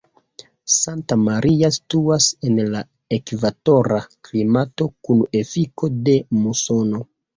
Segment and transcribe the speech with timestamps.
[0.75, 2.81] Santa Maria situas en la
[3.17, 3.99] ekvatora
[4.31, 7.05] klimato kun efiko de musono.